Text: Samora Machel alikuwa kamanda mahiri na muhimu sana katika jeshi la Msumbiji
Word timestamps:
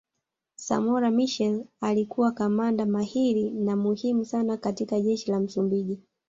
Samora 0.55 1.11
Machel 1.11 1.65
alikuwa 1.81 2.31
kamanda 2.31 2.85
mahiri 2.85 3.49
na 3.51 3.75
muhimu 3.75 4.25
sana 4.25 4.57
katika 4.57 4.99
jeshi 5.01 5.31
la 5.31 5.39
Msumbiji 5.39 5.99